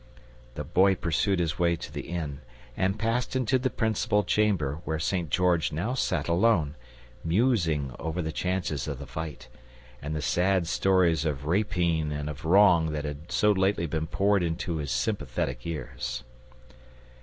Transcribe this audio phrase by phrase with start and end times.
[0.55, 2.41] The Boy pursued his way to the inn,
[2.75, 5.29] and passed into the principal chamber, where St.
[5.29, 6.73] George now sat alone,
[7.23, 9.47] musing over the chances of the fight,
[10.01, 14.41] and the sad stories of rapine and of wrong that had so lately been poured
[14.41, 16.23] into his sympathetic ears.